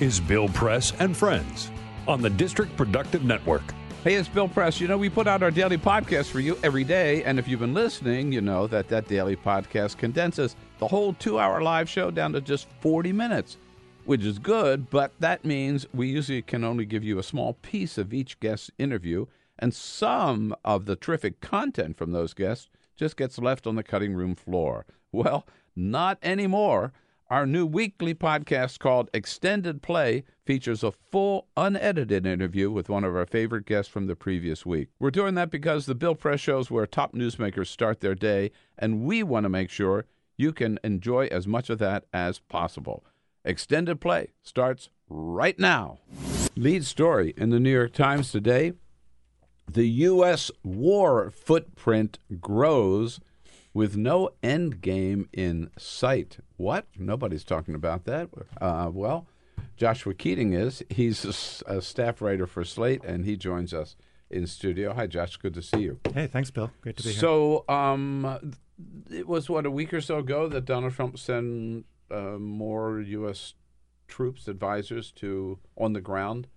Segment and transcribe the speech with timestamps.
[0.00, 1.70] Is Bill Press and Friends
[2.08, 3.62] on the District Productive Network.
[4.02, 4.80] Hey, it's Bill Press.
[4.80, 7.60] You know, we put out our daily podcast for you every day, and if you've
[7.60, 12.10] been listening, you know that that daily podcast condenses the whole two hour live show
[12.10, 13.58] down to just 40 minutes,
[14.06, 17.98] which is good, but that means we usually can only give you a small piece
[17.98, 19.26] of each guest's interview,
[19.58, 24.14] and some of the terrific content from those guests just gets left on the cutting
[24.14, 24.86] room floor.
[25.12, 26.94] Well, not anymore.
[27.30, 33.14] Our new weekly podcast called Extended Play features a full, unedited interview with one of
[33.14, 34.88] our favorite guests from the previous week.
[34.98, 39.04] We're doing that because the Bill Press shows where top newsmakers start their day, and
[39.04, 43.04] we want to make sure you can enjoy as much of that as possible.
[43.44, 46.00] Extended Play starts right now.
[46.56, 48.72] Lead story in the New York Times today
[49.68, 50.50] The U.S.
[50.64, 53.20] war footprint grows
[53.72, 56.38] with no end game in sight.
[56.56, 56.86] What?
[56.98, 58.28] Nobody's talking about that.
[58.60, 59.26] Uh, well,
[59.76, 60.82] Joshua Keating is.
[60.90, 63.96] He's a, a, staff writer for Slate, and he joins us
[64.30, 64.92] in studio.
[64.94, 65.36] Hi, Josh.
[65.36, 66.00] Good to see you.
[66.14, 66.70] Hey, thanks, Bill.
[66.80, 67.20] Great to be here.
[67.20, 68.54] So, um,
[69.10, 73.54] it was what a week or so ago that Donald Trump sent uh, more U.S.
[74.08, 76.48] troops, advisors, to on the ground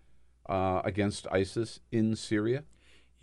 [0.47, 2.63] uh, against ISIS in Syria.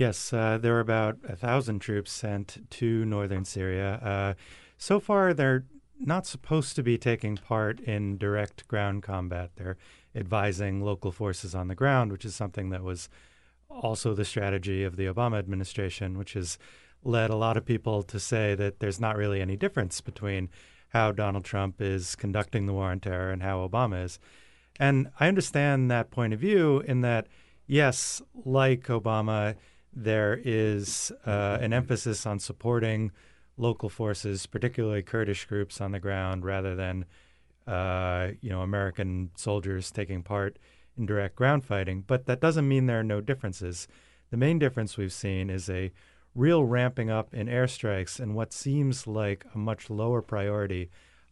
[0.01, 3.97] Yes, uh, there were about a thousand troops sent to northern Syria.
[3.97, 4.35] Uh,
[4.79, 5.67] so far, they're
[5.99, 9.51] not supposed to be taking part in direct ground combat.
[9.57, 9.77] They're
[10.15, 13.11] advising local forces on the ground, which is something that was
[13.69, 16.57] also the strategy of the Obama administration, which has
[17.05, 20.49] led a lot of people to say that there's not really any difference between
[20.95, 24.19] how Donald Trump is conducting the war on terror and how Obama is.
[24.79, 27.27] And I understand that point of view in that,
[27.67, 29.57] yes, like Obama,
[29.93, 33.11] there is uh, an emphasis on supporting
[33.57, 37.05] local forces, particularly Kurdish groups on the ground, rather than
[37.67, 40.59] uh, you know American soldiers taking part
[40.97, 42.05] in direct ground fighting.
[42.07, 43.89] But that doesn't mean there are no differences.
[44.31, 45.93] The main difference we've seen is a
[46.35, 50.89] real ramping up in airstrikes and what seems like a much lower priority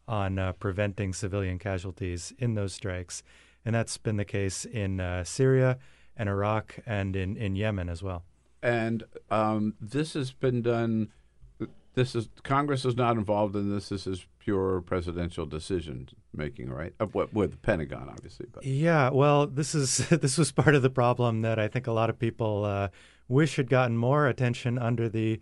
[0.08, 3.22] on uh, preventing civilian casualties in those strikes.
[3.64, 5.78] And that's been the case in uh, Syria
[6.16, 8.24] and Iraq and in, in Yemen as well
[8.62, 11.08] and um, this has been done.
[11.94, 13.88] This is Congress is not involved in this.
[13.88, 16.94] This is pure presidential decision making, right?
[16.98, 18.46] Uh, what, with the Pentagon, obviously.
[18.50, 18.64] But.
[18.64, 22.10] Yeah, well, this is this was part of the problem that I think a lot
[22.10, 22.88] of people uh,
[23.28, 25.40] wish had gotten more attention under the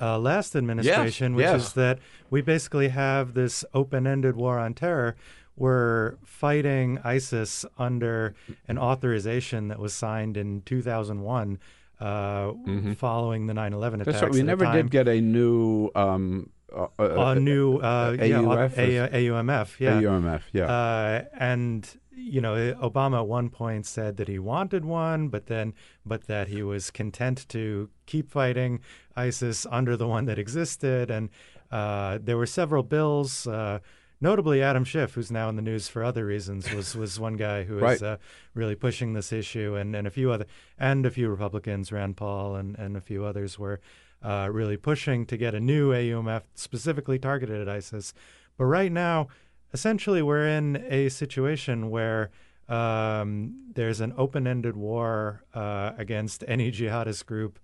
[0.00, 1.66] uh, last administration, yes, which yes.
[1.68, 1.98] is that
[2.30, 5.16] we basically have this open-ended war on terror.
[5.56, 8.34] We're fighting ISIS under
[8.68, 11.58] an authorization that was signed in 2001
[12.00, 12.92] uh, mm-hmm.
[12.92, 14.04] following the 9/11 attacks.
[14.04, 14.32] That's right.
[14.32, 15.90] We never did get a new.
[15.94, 21.98] Um, uh, uh, a new uh, AUF yeah, A- AUMF, yeah, AUMF, yeah, uh, and
[22.18, 25.72] you know, Obama at one point said that he wanted one, but then,
[26.04, 28.80] but that he was content to keep fighting
[29.16, 31.30] ISIS under the one that existed, and
[31.70, 33.46] uh, there were several bills.
[33.46, 33.78] Uh,
[34.20, 37.64] notably Adam Schiff, who's now in the news for other reasons, was was one guy
[37.64, 38.16] who was uh,
[38.54, 40.46] really pushing this issue, and, and a few other
[40.78, 43.80] and a few Republicans, Rand Paul and and a few others were
[44.22, 48.12] uh, really pushing to get a new AUMF specifically targeted at ISIS.
[48.56, 49.28] But right now,
[49.72, 52.30] essentially, we're in a situation where
[52.68, 57.58] um, there's an open-ended war uh, against any jihadist group.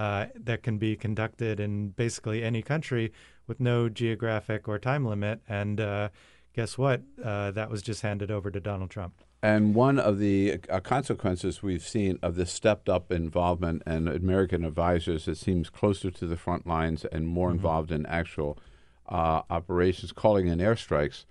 [0.00, 3.12] Uh, that can be conducted in basically any country
[3.46, 5.42] with no geographic or time limit.
[5.46, 6.08] And uh,
[6.54, 7.02] guess what?
[7.22, 9.12] Uh, that was just handed over to Donald Trump.
[9.42, 14.64] And one of the uh, consequences we've seen of this stepped up involvement and American
[14.64, 17.56] advisors, it seems closer to the front lines and more mm-hmm.
[17.56, 18.58] involved in actual
[19.06, 21.26] uh, operations, calling in airstrikes,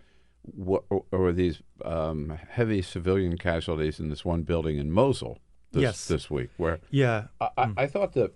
[0.64, 5.40] or, or these um, heavy civilian casualties in this one building in Mosul
[5.72, 6.08] this, yes.
[6.08, 6.50] this week.
[6.58, 7.74] Where yeah, I, mm.
[7.76, 8.34] I thought that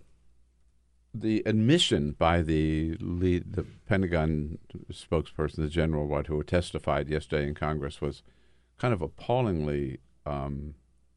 [1.14, 4.58] the admission by the lead, the Pentagon
[4.92, 8.24] spokesperson, the general, what who testified yesterday in Congress, was
[8.80, 10.74] kind of appallingly um,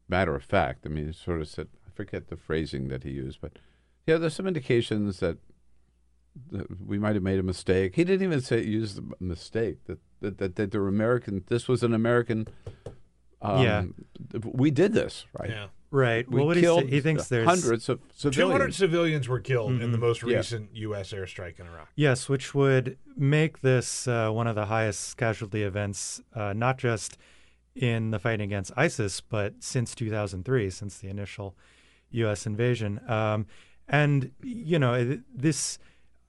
[0.07, 0.85] matter of fact.
[0.85, 3.53] I mean, he sort of said, I forget the phrasing that he used, but
[4.05, 5.37] yeah, there's some indications that
[6.51, 7.95] that we might have made a mistake.
[7.95, 11.43] He didn't even say use the mistake that that that, that were American.
[11.47, 12.47] This was an American.
[13.41, 13.83] Um, Yeah.
[14.43, 15.49] we did this right.
[15.49, 15.67] Yeah.
[15.89, 16.29] Right.
[16.29, 18.75] We well, what he, killed say, he thinks there's hundreds of 200 civilians.
[18.77, 20.37] civilians were killed in the most Yeah.
[20.37, 21.13] recent U.S.
[21.13, 21.89] airstrike in Iraq.
[21.95, 27.17] Yes, which would make this uh, one of the highest casualty events, uh, not just
[27.73, 31.55] in the fight against ISIS, but since 2003, since the initial
[32.11, 32.45] U.S.
[32.45, 32.99] invasion.
[33.09, 33.45] Um,
[33.87, 35.79] and, you know, this,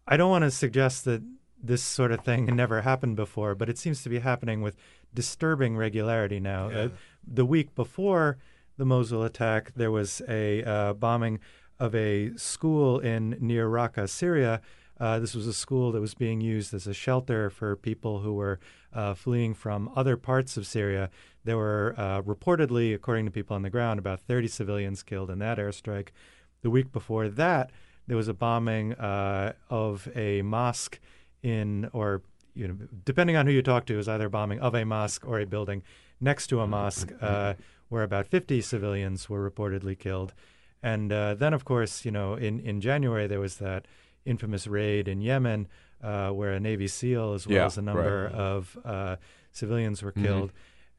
[0.06, 1.22] I don't want to suggest that
[1.60, 4.76] this sort of thing never happened before, but it seems to be happening with
[5.12, 6.68] disturbing regularity now.
[6.70, 6.88] Uh,
[7.26, 8.38] the week before
[8.78, 11.40] the Mosul attack, there was a uh, bombing
[11.78, 14.62] of a school in near Raqqa, Syria.
[14.98, 18.32] Uh, this was a school that was being used as a shelter for people who
[18.34, 18.58] were
[18.92, 21.10] uh, fleeing from other parts of Syria.
[21.44, 25.40] There were uh, reportedly, according to people on the ground, about 30 civilians killed in
[25.40, 26.08] that airstrike.
[26.62, 27.70] The week before that,
[28.06, 30.98] there was a bombing uh, of a mosque
[31.42, 32.22] in, or
[32.54, 35.38] you know, depending on who you talk to, is either bombing of a mosque or
[35.40, 35.82] a building
[36.20, 37.54] next to a mosque, uh,
[37.88, 40.34] where about 50 civilians were reportedly killed.
[40.82, 43.86] And uh, then, of course, you know, in, in January there was that
[44.24, 45.68] infamous raid in Yemen,
[46.02, 48.34] uh, where a Navy SEAL as well Yeah, as a number right.
[48.34, 49.16] of uh,
[49.52, 50.52] civilians were killed.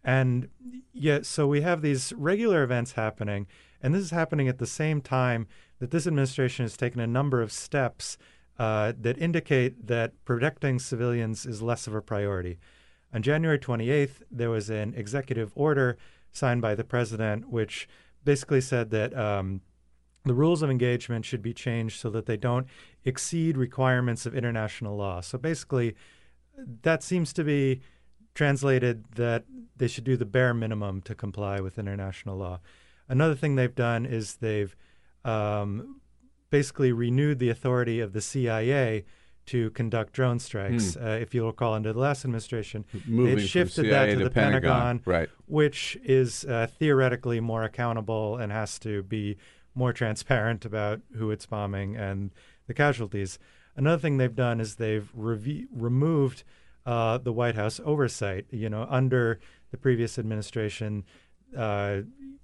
[0.03, 0.49] And
[0.93, 3.47] yeah, so we have these regular events happening,
[3.81, 5.47] and this is happening at the same time
[5.79, 8.17] that this administration has taken a number of steps
[8.57, 12.59] uh, that indicate that protecting civilians is less of a priority.
[13.13, 15.97] On January 28th, there was an executive order
[16.31, 17.87] signed by the president, which
[18.23, 19.61] basically said that um,
[20.25, 22.67] the rules of engagement should be changed so that they don't
[23.05, 25.21] exceed requirements of international law.
[25.21, 25.95] So basically,
[26.81, 27.81] that seems to be
[28.35, 29.45] translated that
[29.75, 32.59] they should do the bare minimum to comply with international law.
[33.07, 34.75] Another thing they've done is they've
[35.25, 35.99] um,
[36.49, 39.05] basically renewed the authority of the CIA
[39.49, 40.95] to conduct drone strikes.
[40.95, 42.99] Uh, if you recall, under the last administration, Hmm.
[43.07, 45.29] Moving they shifted that to, to the Pentagon, right.
[45.47, 49.37] which is uh, theoretically more accountable and has to be
[49.75, 52.31] more transparent about who it's bombing and
[52.67, 53.39] the casualties.
[53.75, 56.43] Another thing they've done is they've revi- removed
[56.85, 58.45] uh, the White House oversight.
[58.51, 59.39] You know, under
[59.71, 61.05] the previous administration,
[61.57, 62.01] uh,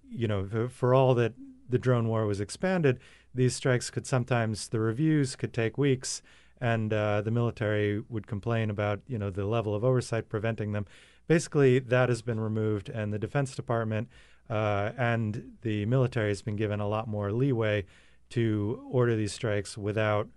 [0.09, 1.33] you know, for, for all that
[1.69, 2.99] the drone war was expanded,
[3.33, 6.21] these strikes could sometimes the reviews could take weeks,
[6.61, 10.85] and uh, the military would complain about you know the level of oversight preventing them.
[11.27, 14.09] Basically, that has been removed, and the Defense Department
[14.49, 17.85] uh, and the military has been given a lot more leeway
[18.29, 20.27] to order these strikes without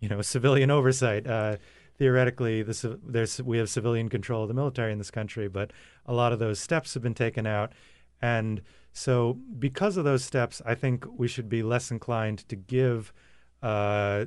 [0.00, 1.26] you know civilian oversight.
[1.26, 1.56] Uh,
[1.98, 5.72] theoretically, the, civ- there's we have civilian control of the military in this country, but
[6.06, 7.72] a lot of those steps have been taken out,
[8.22, 8.62] and
[8.92, 13.12] so because of those steps, I think we should be less inclined to give
[13.62, 14.24] uh,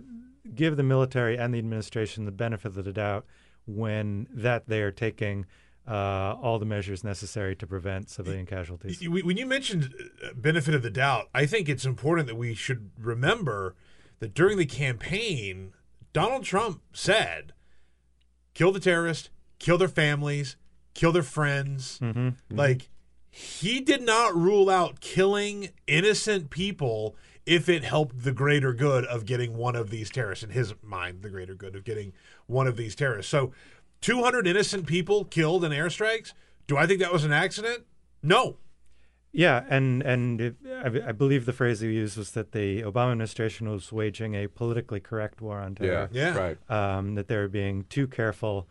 [0.56, 3.26] give the military and the administration the benefit of the doubt
[3.66, 5.46] when that they are taking
[5.88, 9.08] uh, all the measures necessary to prevent civilian casualties.
[9.08, 9.94] When you mentioned
[10.24, 13.76] uh, benefit of the doubt, I think it's important that we should remember
[14.20, 15.74] that during the campaign,
[16.14, 17.54] Donald Trump said,
[18.54, 19.30] kill the terrorists,
[19.60, 20.56] kill their families,
[20.94, 22.00] kill their friends.
[22.50, 22.90] Like,
[23.30, 27.16] he did not rule out killing innocent people
[27.46, 30.44] if it helped the greater good of getting one of these terrorists.
[30.44, 32.14] In his mind, the greater good of getting
[32.48, 33.32] one of these terrorists.
[33.32, 33.52] So,
[34.02, 36.34] 200 innocent people killed in airstrikes.
[36.68, 37.84] Do I think that was an accident?
[38.24, 38.58] No.
[39.34, 43.12] Yeah, and and it, I, I believe the phrase you used was that the Obama
[43.14, 46.10] administration was waging a politically correct war on Yeah, terror.
[46.12, 46.38] Yeah.
[46.38, 46.58] right.
[46.98, 48.68] um, that they were being too careful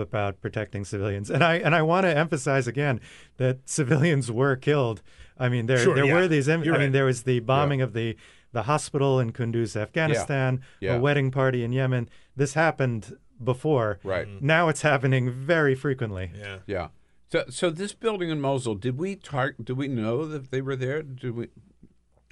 [0.00, 1.30] about protecting civilians.
[1.30, 3.00] And I and I want to emphasize again
[3.36, 5.02] that civilians were killed.
[5.38, 6.14] I mean, there Sure, there yeah.
[6.14, 6.48] were these.
[6.48, 8.16] Im- You're I mean, there was the bombing of the
[8.52, 10.96] the hospital in Kunduz, Afghanistan, Yeah.
[10.96, 12.08] a wedding party in Yemen.
[12.36, 13.98] This happened before.
[14.04, 14.26] Right.
[14.26, 14.46] Mm-hmm.
[14.46, 16.30] Now it's happening very frequently.
[16.38, 16.58] Yeah.
[16.66, 16.88] Yeah.
[17.30, 20.76] So, so this building in Mosul, did we tar- Do we know that they were
[20.76, 21.02] there?
[21.02, 21.48] Do we?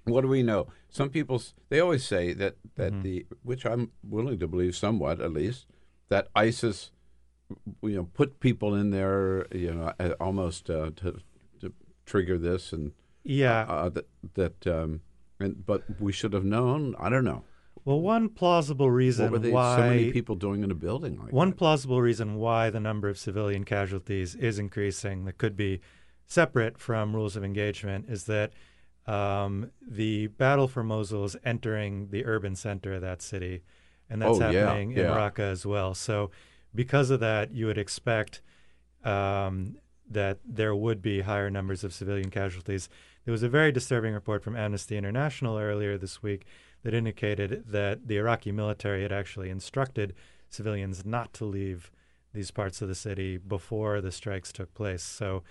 [0.05, 0.67] What do we know?
[0.91, 3.03] Some people they always say that that mm-hmm.
[3.03, 5.67] the which I'm willing to believe somewhat at least
[6.11, 6.91] that ISIS,
[7.83, 11.19] you know, put people in there, you know, uh, almost uh, to
[11.61, 11.73] to
[12.07, 12.93] trigger this and
[13.25, 13.63] Yeah.
[13.69, 15.01] uh, that that um,
[15.39, 16.95] and but we should have known.
[16.99, 17.45] I don't know.
[17.85, 21.51] well, one plausible reason they, why so many people doing in a building like One
[21.51, 21.57] that?
[21.57, 25.81] plausible reason why the number of civilian casualties is increasing that could be
[26.27, 28.53] separate from rules of engagement is that
[29.07, 33.63] um, the battle for Mosul is entering the urban center of that city,
[34.09, 35.17] and that's Oh, yeah, happening in yeah.
[35.17, 35.95] Raqqa as well.
[35.95, 36.31] So,
[36.75, 38.43] because of that, you would expect
[39.05, 39.77] um,
[40.11, 42.89] that there would be higher numbers of civilian casualties.
[43.25, 46.45] There was a very disturbing report from Amnesty International earlier this week
[46.83, 50.15] that indicated that the Iraqi military had actually instructed
[50.49, 51.91] civilians not to leave
[52.33, 55.03] these parts of the city before the strikes took place.
[55.03, 55.43] So,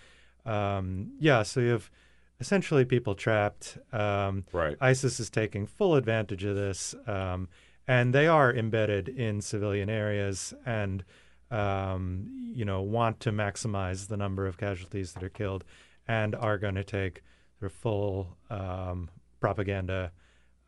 [0.46, 1.92] um, yeah, so you have
[2.40, 3.78] essentially people trapped.
[3.92, 4.78] Um, Right.
[4.80, 7.50] ISIS is taking full advantage of this, um,
[7.90, 11.04] and they are embedded in civilian areas and,
[11.50, 15.64] um, you know, want to maximize the number of casualties that are killed
[16.08, 17.24] and are going to take
[17.60, 20.12] their full um, propaganda,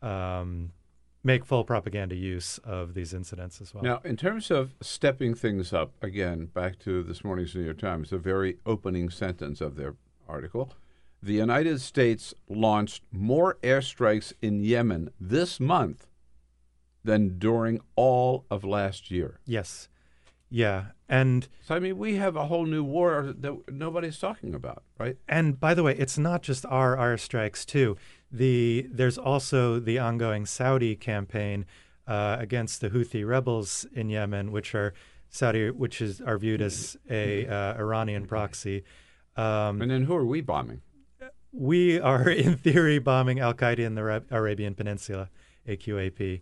[0.02, 0.72] um,
[1.22, 3.84] make full propaganda use of these incidents as well.
[3.84, 8.10] Now, in terms of stepping things up, again, back to this morning's New York Times,
[8.10, 9.94] the very opening sentence of their
[10.28, 10.72] article
[11.24, 16.08] the United States launched more airstrikes in Yemen this month
[17.04, 19.40] than during all of last year.
[19.46, 19.88] Yes.
[20.48, 20.86] Yeah.
[21.08, 25.16] And So, I mean, we have a whole new war that nobody's talking about, right?
[25.28, 27.96] And by the way, it's not just our airstrikes too.
[28.30, 31.66] The there's also the ongoing Saudi campaign
[32.06, 34.94] uh, against the Houthi rebels in Yemen, which are
[35.28, 38.84] Saudi, which is are viewed as a uh, Iranian proxy.
[39.36, 40.82] Um, And then who are we bombing?
[41.52, 45.28] we are, in theory, bombing Al Qaeda in the Ra- Arabian Peninsula,
[45.68, 46.40] AQAP.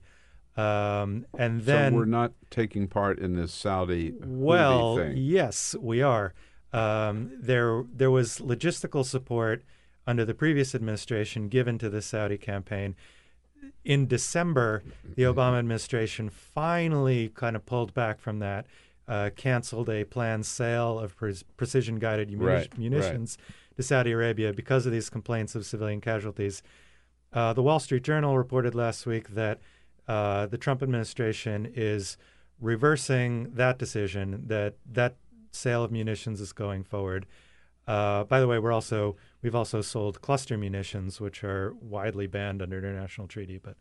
[0.57, 5.17] Um, and then so we're not taking part in this Saudi well, thing.
[5.17, 6.35] yes, we are.
[6.73, 9.63] Um, there, there was logistical support
[10.07, 12.97] under the previous administration given to the Saudi campaign.
[13.85, 14.83] In December,
[15.17, 18.67] the Obama administration finally kind of pulled back from that,
[19.09, 22.79] uh, canceled a planned sale of pre- precision-guided muni- Right, right.
[22.79, 23.39] munitions
[23.77, 26.63] to Saudi Arabia because of these complaints of civilian casualties.
[27.33, 29.61] Uh, the Wall Street Journal reported last week that
[30.09, 32.17] uh, the Trump administration is
[32.61, 34.45] reversing that decision.
[34.47, 35.17] That that
[35.53, 37.27] sale of munitions is going forward.
[37.87, 42.63] Uh, by the way, we're also we've also sold cluster munitions, which are widely banned
[42.63, 43.59] under international treaty.
[43.59, 43.77] But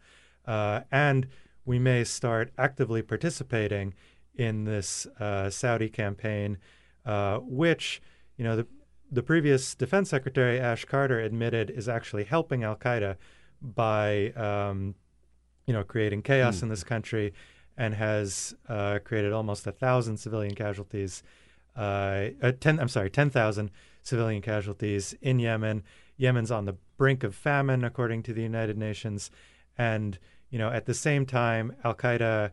[0.46, 1.28] uh, and
[1.66, 3.94] we may start actively participating
[4.36, 6.58] in this uh, Saudi campaign,
[7.06, 8.02] uh, which
[8.38, 8.68] you know the
[9.12, 13.16] the previous Defense Secretary Ash Carter admitted is actually helping Al Qaeda
[13.62, 14.96] by um,
[15.70, 17.32] you know creating chaos in this country,
[17.78, 21.22] and has uh, created almost a thousand civilian casualties.
[21.78, 23.70] Uh, uh, ten, I'm sorry, ten thousand
[24.02, 25.84] civilian casualties in Yemen.
[26.18, 29.30] Yemen's on the brink of famine, according to the United Nations,
[29.78, 30.18] and
[30.50, 32.50] you know at the same time, Al Qaeda,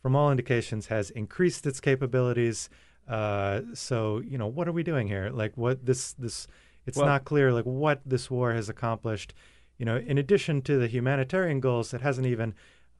[0.00, 2.70] from all indications, has increased its capabilities.
[3.06, 5.28] Uh, so you know what are we doing here?
[5.30, 6.48] Like what this this
[6.86, 9.34] it's Well- not clear like what this war has accomplished.
[9.78, 12.54] You know, in addition to the humanitarian goals, it hasn't even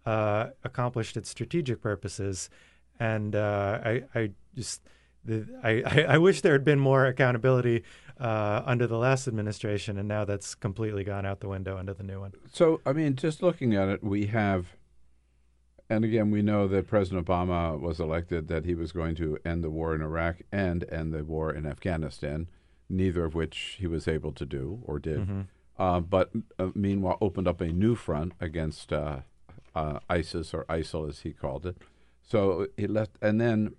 [0.06, 2.50] uh, accomplished its strategic purposes.
[2.98, 4.82] And uh, I, I just
[5.24, 7.84] the, I, I, I wish there had been more accountability
[8.20, 12.02] uh, under the last administration, and now that's completely gone out the window under the
[12.02, 12.32] new one.
[12.52, 14.76] So, I mean, just looking at it, we have,
[15.88, 19.64] and again, we know that President Obama was elected that he was going to end
[19.64, 22.48] the war in Iraq and end the war in Afghanistan,
[22.88, 25.46] neither of which he was able to do or did.
[25.78, 29.20] Uh, but uh, meanwhile, opened up a new front against uh,
[29.74, 31.76] uh, ISIS or ISIL, as he called it.
[32.22, 33.74] So he left, and then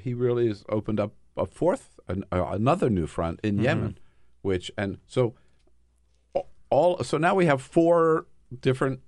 [0.00, 3.98] he really has opened up a fourth, an, uh, another new front in Yemen,
[4.42, 5.34] which and so
[6.70, 8.26] all so now we have four
[8.60, 9.00] different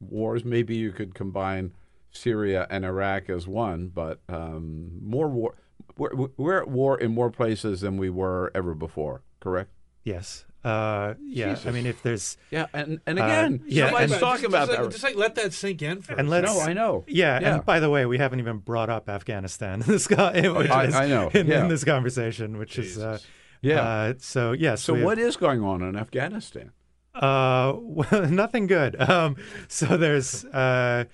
[0.00, 0.44] wars.
[0.44, 1.72] Maybe you could combine
[2.10, 5.56] Syria and Iraq as one, but um, more war.
[5.96, 9.22] We're, we're at war in more places than we were ever before.
[9.40, 9.70] Correct?
[10.02, 10.44] Yes.
[10.64, 11.56] Uh, yeah.
[11.66, 14.70] I mean, if there's Yeah, and and Uh, again, yeah, somebody's and- talking about just,
[14.78, 14.82] that.
[14.82, 17.04] Like, just like let that sink in for and let's no, I know.
[17.06, 17.54] Yeah, Yeah.
[17.56, 20.84] and by the way, we haven't even brought up Afghanistan in this, co- which I-
[20.86, 21.62] is- I know, in, yeah.
[21.62, 23.18] in this conversation, which is uh,
[23.60, 23.80] Yeah.
[23.82, 24.82] Uh, so yes.
[24.82, 26.70] so we have- what is going on in Afghanistan?
[27.14, 29.00] Uh, well, nothing good.
[29.00, 29.36] Um,
[29.68, 31.04] so there's, uh,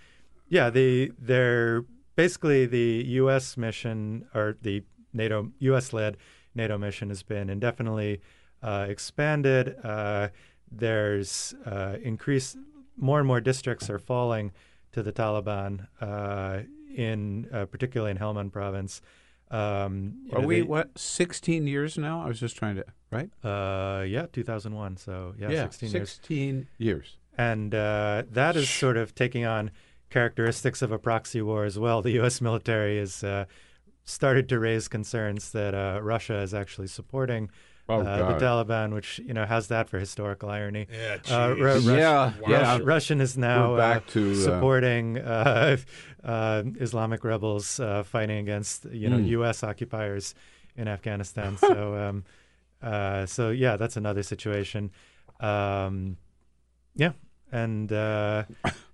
[0.49, 1.85] yeah, the they're
[2.17, 3.57] basically the U.S.
[3.57, 6.15] mission or the NATO U.S.-led
[6.55, 8.21] NATO mission has been indefinitely
[8.63, 9.77] uh, expanded.
[9.83, 10.29] Uh,
[10.71, 12.57] there's uh, increased
[12.97, 14.53] more and more districts are falling
[14.93, 16.61] to the Taliban uh,
[16.95, 19.01] in uh, particularly in Helmand province.
[19.51, 20.97] Um, Are know, we they- what?
[20.99, 22.23] Sixteen years now.
[22.23, 23.31] I was just trying to right.
[23.45, 24.97] Uh, yeah, 2001.
[24.97, 26.11] So yeah, 16 years.
[26.11, 27.17] 16 years.
[27.37, 29.71] and uh, that is sort of taking on
[30.11, 32.03] characteristics of a proxy war as well.
[32.03, 32.41] The U.S.
[32.41, 33.47] military has uh,
[34.05, 37.51] started to raise concerns that uh, Russia is actually supporting
[37.91, 40.87] Oh, uh, the Taliban, which you know has that for historical irony.
[40.93, 41.55] Yeah, Uh.
[41.57, 42.77] Ru- Rus- Yeah, yeah.
[42.77, 45.77] Rus- Russian is now back uh, to, uh, supporting uh,
[46.25, 49.27] uh, Islamic rebels uh, fighting against you know Mm.
[49.39, 49.63] U.S.
[49.65, 50.35] occupiers
[50.77, 51.57] in Afghanistan.
[51.69, 52.25] so, um,
[52.83, 54.91] uh, so yeah, that's another situation.
[55.41, 56.17] Um,
[56.95, 57.13] yeah,
[57.53, 58.45] and uh,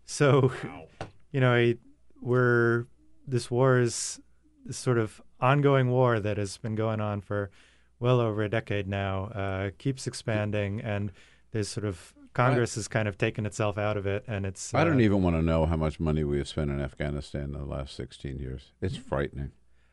[0.04, 0.50] so
[1.32, 1.78] you know I-
[2.22, 2.86] we're
[3.28, 4.20] this war is
[4.64, 7.50] this sort of ongoing war that has been going on for
[8.00, 9.24] well over a decade now.
[9.26, 11.12] Uh, keeps expanding, and
[11.52, 14.74] there's sort of Congress has kind of taken itself out of it, and it's.
[14.74, 17.44] I don't uh, even want to know how much money we have spent in Afghanistan
[17.44, 18.72] in the last 16 years.
[18.82, 19.52] It's frightening.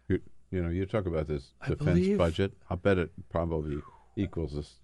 [0.09, 0.19] You,
[0.51, 2.53] you know, you talk about this I defense believe- budget.
[2.69, 3.77] I bet it probably
[4.17, 4.75] equals this.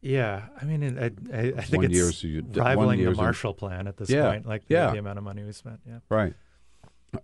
[0.00, 3.02] Yeah, I mean, it, I, I, I think One it's year's you- one rivaling the
[3.02, 4.92] year's in- Marshall Plan at this Yeah, point, like the, yeah.
[4.92, 5.80] the amount of money we spent.
[5.84, 5.98] Yeah.
[6.08, 6.34] Right.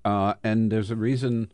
[0.05, 1.53] Uh, and there's a reason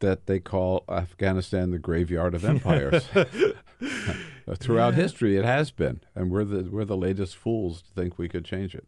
[0.00, 3.08] that they call Afghanistan the graveyard of empires.
[4.58, 5.02] Throughout Yeah.
[5.02, 8.44] history, it has been, and we're the we're the latest fools to think we could
[8.44, 8.86] change it.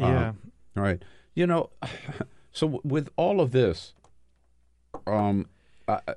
[0.00, 0.32] Uh, Yeah.
[0.76, 1.02] All right.
[1.34, 1.70] You know,
[2.52, 3.94] so w- with all of this,
[5.06, 5.46] um,
[5.86, 6.14] uh, uh,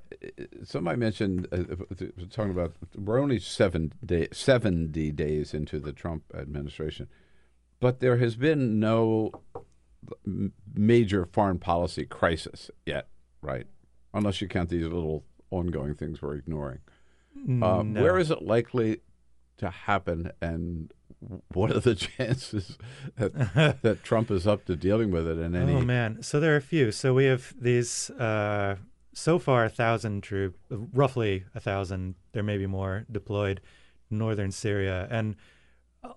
[0.63, 1.57] somebody mentioned uh,
[1.91, 7.07] uh, talking about we're only seven day, seventy days into the Trump administration,
[7.79, 9.31] but there has been no
[10.73, 13.07] major foreign policy crisis yet,
[13.41, 13.67] right?
[14.13, 16.79] Unless you count these little ongoing things we're ignoring.
[17.37, 18.01] Uh, No.
[18.01, 19.01] Where is it likely
[19.57, 20.91] to happen, and
[21.53, 22.77] what are the chances
[23.17, 23.33] that,
[23.81, 25.73] that Trump is up to dealing with it in any?
[25.73, 26.91] Oh man, so there are a few.
[26.91, 28.77] So we have these uh,
[29.13, 32.15] so far a thousand troop, roughly a thousand.
[32.31, 33.61] There may be more deployed
[34.09, 35.35] northern Syria, and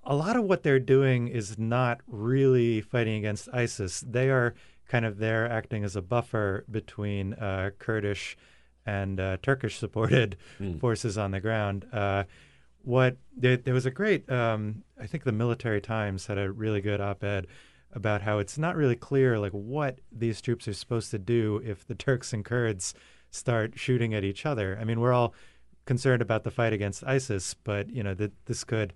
[0.04, 4.00] a lot of what they're doing is not really fighting against ISIS.
[4.06, 4.54] They are
[4.92, 8.36] kind of there acting as a buffer between uh, Kurdish
[8.84, 10.36] and uh, Turkish-supported
[10.80, 11.86] forces on the ground.
[11.90, 12.24] Uh,
[12.82, 16.82] what there, there was a great um, I think the Military Times had a really
[16.82, 17.46] good op-ed
[17.94, 21.86] about how it's not really clear like what these troops are supposed to do if
[21.86, 22.92] the Turks and Kurds
[23.30, 24.76] start shooting at each other.
[24.78, 25.32] I mean, we're all
[25.86, 28.92] concerned about the fight against ISIS, but you know that this could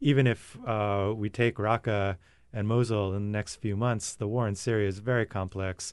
[0.00, 2.16] even if uh, we take Raqqa
[2.56, 5.92] and Mosul in the next few months, the war in Syria is very complex.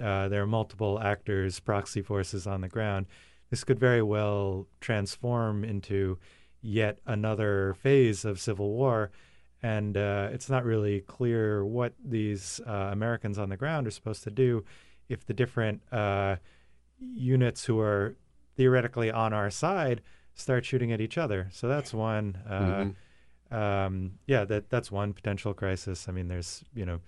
[0.00, 3.06] Uh, there are multiple actors, proxy forces on the ground.
[3.48, 6.18] This could very well transform into
[6.60, 9.10] yet another phase of civil war.
[9.62, 14.22] And uh, it's not really clear what these uh, Americans on the ground are supposed
[14.24, 14.64] to do
[15.08, 16.36] if the different uh,
[17.00, 18.16] units who are
[18.54, 20.02] theoretically on our side
[20.34, 21.48] start shooting at each other.
[21.52, 22.36] So that's one.
[22.46, 22.84] Uh,
[23.52, 26.08] um, yeah, that that's one potential crisis.
[26.08, 27.00] I mean, there's you know,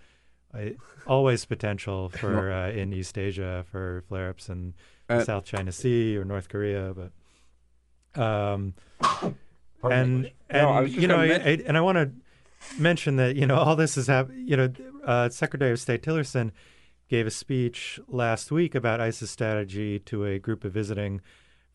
[0.53, 0.77] I,
[1.07, 4.75] always potential for uh, in East Asia for flare-ups in
[5.09, 8.75] the Uh, South China Sea or North Korea, but um,
[9.83, 12.11] and and No, I you know, I, men- I, and I want to
[12.79, 14.73] mention that you know all this is hap- you know,
[15.05, 16.53] uh, Secretary of State Tillerson
[17.09, 21.21] gave a speech last week about ISIS strategy to a group of visiting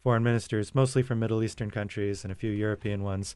[0.04, 3.36] foreign ministers, mostly from Middle Eastern countries and a few European ones,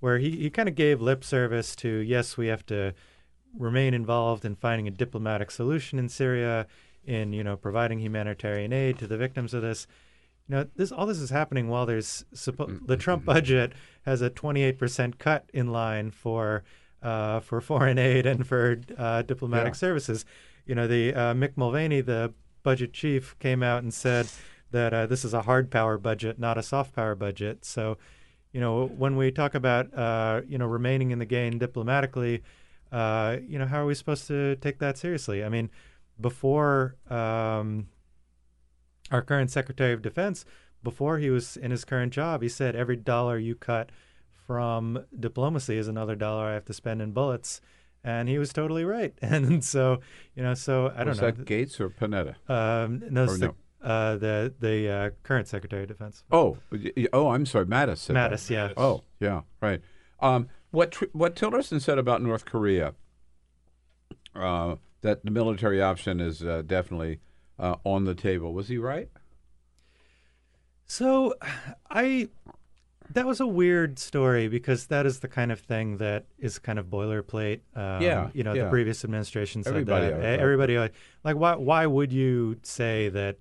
[0.00, 2.94] where he, he kind of gave lip service to yes, we have to
[3.56, 6.66] remain involved in finding a diplomatic solution in Syria,
[7.04, 9.86] in you know providing humanitarian aid to the victims of this.
[10.48, 14.30] You know, this all this is happening while there's suppo- the Trump budget has a
[14.30, 16.64] 28% cut in line for
[17.02, 19.78] uh, for foreign aid and for uh, diplomatic Yeah.
[19.78, 20.24] services.
[20.66, 22.32] You know, the uh, Mick Mulvaney, the
[22.62, 24.26] budget chief, came out and said
[24.70, 27.64] that uh, this is a hard power budget, not a soft power budget.
[27.64, 27.96] So,
[28.52, 32.42] you know, when we talk about uh, you know remaining in the game diplomatically,
[32.92, 35.44] uh, you know, how are we supposed to take that seriously?
[35.44, 35.70] I mean,
[36.20, 37.88] before um,
[39.10, 40.44] our current Secretary of Defense,
[40.82, 43.90] before he was in his current job, he said every dollar you cut
[44.46, 47.60] from diplomacy is another dollar I have to spend in bullets.
[48.04, 49.12] And he was totally right.
[49.22, 50.00] And so,
[50.34, 51.30] you know, so I don't was know.
[51.32, 52.36] that Gates or Panetta?
[52.48, 53.54] Um, no, Or the, no?
[53.82, 57.98] Uh, the the uh, current Secretary of Defense, Oh, y- y- oh, I'm sorry, Mattis.
[57.98, 58.32] said that.
[58.32, 58.50] Mattis.
[58.50, 58.72] Yeah.
[58.76, 59.80] Oh, yeah, right.
[60.20, 62.94] Um, what tr- what Tillerson said about North Korea,
[64.34, 67.20] uh, that the military option is uh, definitely
[67.58, 68.52] uh, on the table.
[68.52, 69.08] Was he right?
[70.86, 71.34] So,
[71.90, 72.28] I
[73.10, 76.78] that was a weird story because that is the kind of thing that is kind
[76.78, 77.60] of boilerplate.
[77.74, 78.64] Um, Yeah, you know, yeah.
[78.64, 80.14] the previous administration said Everybody that.
[80.14, 83.36] always Everybody like why why would you say that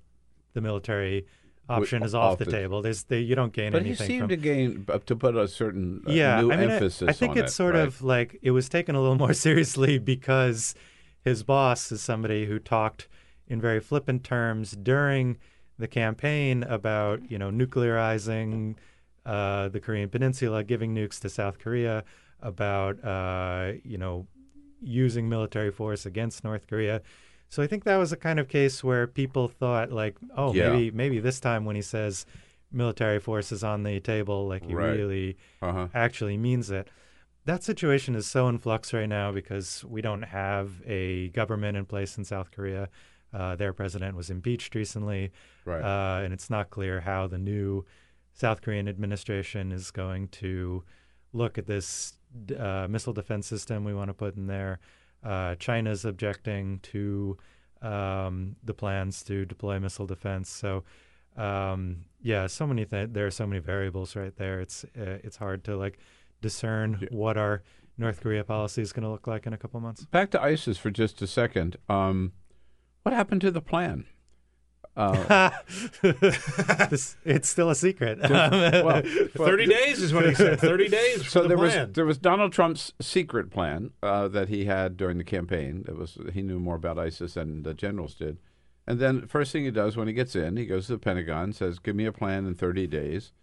[0.58, 1.26] the military
[1.70, 2.82] option is off, off the, the- table?
[2.82, 5.36] There's they, you don't gain But he anything seemed from to gain uh, to put
[5.36, 7.88] a certain uh, yeah, new I mean, I- emphasis I, think it's it, sort right?
[7.88, 10.76] of like it was taken a little more seriously because
[11.24, 13.08] his boss is somebody who talked
[13.48, 15.38] in very flippant terms during
[15.80, 18.76] the campaign about you know nuclearizing
[19.26, 22.04] uh, the Korean Peninsula, giving nukes to South Korea,
[22.42, 24.26] about uh, you know
[24.82, 27.02] using military force against North Korea.
[27.50, 30.70] So I think that was a kind of case where people thought like, oh, Yeah.
[30.72, 32.26] maybe maybe this time when he says
[32.72, 34.92] military force is on the table, like he Right.
[34.98, 35.88] really Uh-huh.
[35.94, 36.90] actually means it.
[37.46, 41.86] that situation is so in flux right now because we don't have a government in
[41.86, 42.90] place in South Korea.
[43.34, 45.32] Uh, their president was impeached recently,
[45.64, 45.82] Right.
[45.82, 47.86] uh, and it's not clear how the new
[48.34, 50.84] South Korean administration is going to
[51.32, 52.18] look at this
[52.60, 54.80] uh, missile defense system we want to put in there.
[55.32, 57.38] Uh, China's objecting to
[57.82, 60.50] um, the plans to deploy missile defense.
[60.50, 60.84] So,
[61.36, 64.62] um, yeah, so many th- there are so many variables right there.
[64.62, 66.00] It's uh, it's hard to like
[66.42, 67.08] discern Yeah.
[67.12, 67.64] what our
[67.98, 70.06] North Korea policy is going to look like in a couple months.
[70.06, 71.78] Back to ISIS for just a second.
[71.90, 72.32] Um,
[73.04, 74.06] what happened to the plan?
[74.98, 75.52] Uh,
[76.02, 78.18] this, it's still a secret.
[78.30, 79.02] well,
[79.36, 80.60] Thirty days is what he said.
[80.60, 81.88] Thirty days So the there plan.
[81.88, 85.84] was there was Donald Trump's secret plan uh, that he had during the campaign.
[85.86, 88.40] That was he knew more about ISIS than the generals did.
[88.88, 91.54] And then first thing he does when he gets in, he goes to the Pentagon,
[91.54, 93.34] says, "Give me a plan in 30 days."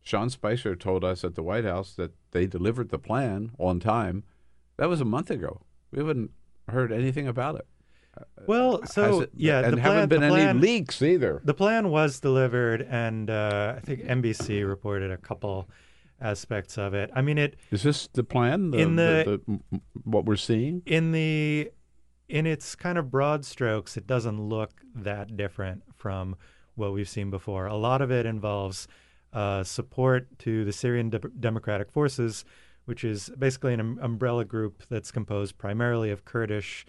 [0.00, 4.24] Sean Spicer told us at the White House that they delivered the plan on time.
[4.78, 5.60] That was a month ago.
[5.92, 6.30] We haven't
[6.68, 7.66] heard anything about it.
[8.46, 11.40] Well, so it- yeah, and the haven't plan, been the any leaks either.
[11.44, 15.68] The plan was delivered, and uh, I think NBC reported a couple
[16.20, 17.10] aspects of it.
[17.14, 18.70] I mean, it Is this the plan?
[18.70, 20.82] The, In the- the- the- what we're seeing?
[20.86, 21.70] in the
[22.28, 26.34] in its kind of broad strokes, it doesn't look that different from
[26.76, 27.66] what we've seen before.
[27.66, 28.88] A lot of it involves
[29.34, 32.44] uh, support to the Syrian De- Democratic Forces,
[32.86, 36.86] which is basically an um- umbrella group that's composed primarily of Kurdish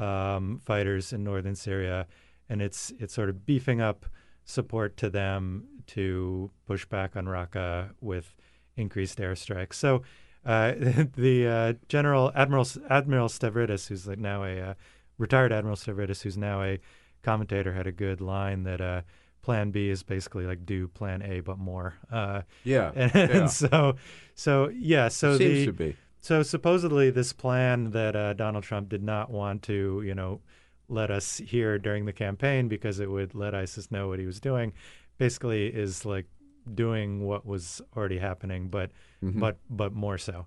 [0.00, 2.06] um, fighters in northern Syria,
[2.48, 4.06] and it's it's sort of beefing up
[4.44, 8.34] support to them to push back on Raqqa with
[8.76, 9.74] increased airstrikes.
[9.74, 10.02] So
[10.44, 10.72] uh,
[11.16, 14.74] the uh, General Admiral Admiral Stavridis, who's like now a uh,
[15.18, 16.78] retired Admiral Stavridis, who's now a
[17.22, 19.02] commentator, had a good line that uh,
[19.42, 21.94] Plan B is basically like do Plan A but more.
[22.10, 22.92] Uh, Yeah.
[22.94, 23.46] and, yeah.
[23.46, 23.96] so,
[24.34, 25.96] so yeah, so Seems the to be.
[26.20, 30.40] So supposedly this plan that uh, Donald Trump did not want to, you know,
[30.88, 34.40] let us hear during the campaign because it would let ISIS know what he was
[34.40, 34.72] doing,
[35.18, 36.26] basically is like
[36.74, 38.90] doing what was already happening, but
[39.22, 40.46] but but more so.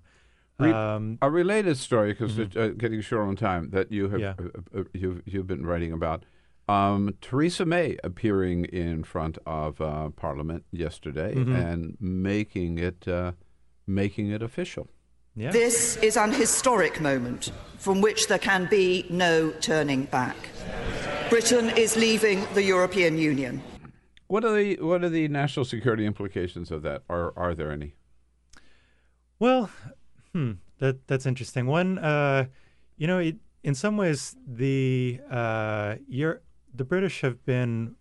[0.58, 4.34] Re- um, A related story, because uh, getting short on time, that you have Yeah.
[4.38, 6.24] uh, uh, you've, you've been writing about.
[6.68, 13.32] Um, Theresa May appearing in front of uh, Parliament yesterday and making it uh,
[13.86, 14.88] making it official.
[15.36, 15.50] Yeah.
[15.50, 20.36] This is an historic moment from which there can be no turning back.
[21.28, 23.62] Britain is leaving the European Union.
[24.28, 27.02] What are the what are the national security implications of that?
[27.08, 27.94] Are are there any?
[29.38, 29.70] Well,
[30.32, 31.66] hmm, that that's interesting.
[31.66, 32.46] One, uh,
[32.96, 36.40] you know, it, in some ways, the uh, Euro-
[36.74, 37.96] the British have been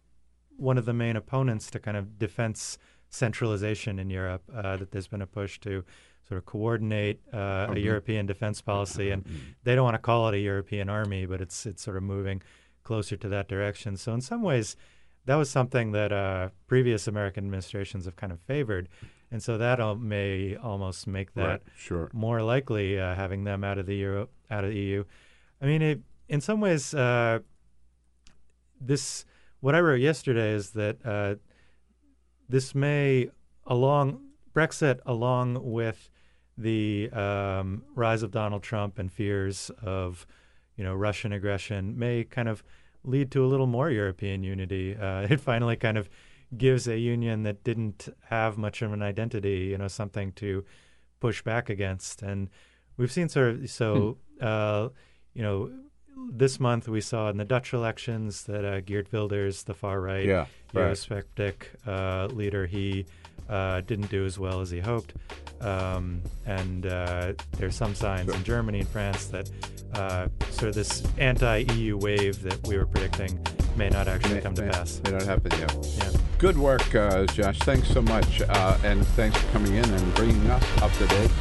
[0.58, 2.78] one of the main opponents to kind of defense
[3.10, 4.44] centralization in Europe.
[4.54, 5.84] Uh, that there's been a push to
[6.28, 9.26] sort of coordinate uh, a European defense policy, and
[9.64, 12.42] they don't want to call it a European army, but it's it's sort of moving
[12.84, 13.98] closer to that direction.
[13.98, 14.76] So in some ways,
[15.26, 18.90] that was something that uh, previous American administrations have kind of favored,
[19.32, 22.10] and so that al- may almost make that Right, sure.
[22.14, 25.04] more likely uh, having them out of the Euro, out of the EU.
[25.62, 27.40] I mean, it, in some ways, uh,
[28.80, 29.26] this
[29.60, 31.36] what I wrote yesterday is that uh,
[32.50, 33.30] this may
[33.66, 34.20] along
[34.54, 36.10] Brexit along with
[36.58, 40.26] the um, rise of Donald Trump and fears of
[40.76, 42.64] you know Russian aggression may kind of
[43.04, 44.96] lead to a little more European unity.
[44.96, 46.10] Uh, it finally kind of
[46.58, 50.64] gives a union that didn't have much of an identity, you know, something to
[51.20, 52.22] push back against.
[52.22, 52.50] And
[52.98, 54.90] we've seen sort of so uh,
[55.34, 55.72] you know
[56.32, 60.26] this month we saw in the Dutch elections that uh, Geert Wilders, the far right
[60.26, 60.92] Yeah, right.
[60.92, 63.06] Eurosceptic uh, leader, he
[63.50, 65.14] uh, didn't do as well as he hoped.
[65.62, 69.50] Um, and uh, there's some signs in Germany and France that
[69.94, 73.40] uh, sort of this anti-EU wave that we were predicting
[73.78, 75.02] may not actually come to pass.
[75.06, 75.74] May not happen yet.
[75.98, 76.10] Yeah.
[76.38, 77.60] Good work, uh, Josh.
[77.60, 81.32] Thanks so much, uh, and thanks for coming in and bringing us up to date.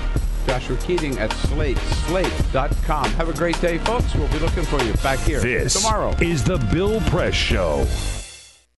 [0.47, 3.05] Joshua Keating at Slate, slate.com.
[3.13, 4.15] Have a great day, folks.
[4.15, 6.11] We'll be looking for you back here This tomorrow.
[6.21, 7.87] is the Bill Press Show.